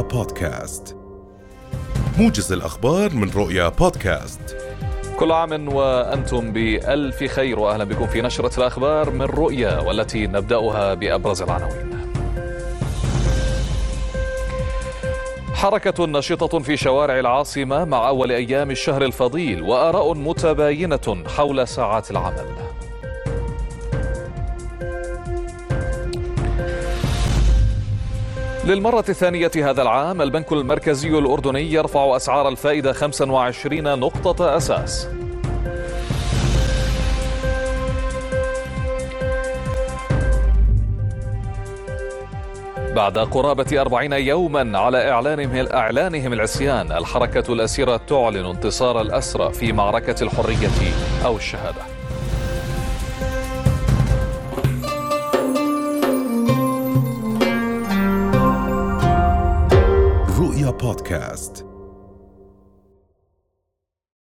بودكاست. 0.00 0.96
موجز 2.18 2.52
الأخبار 2.52 3.14
من 3.14 3.30
رؤيا 3.30 3.68
بودكاست. 3.68 4.56
كل 5.18 5.32
عام 5.32 5.74
وأنتم 5.74 6.52
بألف 6.52 7.24
خير 7.24 7.58
وأهلا 7.58 7.84
بكم 7.84 8.06
في 8.06 8.22
نشرة 8.22 8.58
الأخبار 8.58 9.10
من 9.10 9.22
رؤيا 9.22 9.80
والتي 9.80 10.26
نبدأها 10.26 10.94
بأبرز 10.94 11.42
العناوين. 11.42 11.96
حركة 15.54 16.06
نشطة 16.06 16.58
في 16.58 16.76
شوارع 16.76 17.18
العاصمة 17.18 17.84
مع 17.84 18.08
أول 18.08 18.32
أيام 18.32 18.70
الشهر 18.70 19.04
الفضيل 19.04 19.62
وآراء 19.62 20.14
متباينة 20.14 21.24
حول 21.36 21.68
ساعات 21.68 22.10
العمل. 22.10 22.46
للمرة 28.66 29.04
الثانية 29.08 29.50
هذا 29.56 29.82
العام 29.82 30.22
البنك 30.22 30.52
المركزي 30.52 31.08
الأردني 31.08 31.72
يرفع 31.72 32.16
أسعار 32.16 32.48
الفائدة 32.48 32.92
25 32.92 33.98
نقطة 33.98 34.56
أساس. 34.56 35.08
بعد 42.94 43.18
قرابة 43.18 43.80
أربعين 43.80 44.12
يوما 44.12 44.78
على 44.78 45.10
إعلانهم 45.10 45.66
إعلانهم 45.72 46.32
العصيان 46.32 46.92
الحركة 46.92 47.52
الأسيرة 47.52 47.96
تعلن 47.96 48.46
انتصار 48.46 49.00
الأسرى 49.00 49.52
في 49.52 49.72
معركة 49.72 50.22
الحرية 50.22 50.68
أو 51.24 51.36
الشهادة. 51.36 51.95
بودكا 60.80 61.18
بودكاست 61.18 61.75